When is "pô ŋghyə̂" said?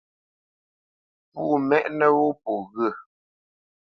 2.43-2.91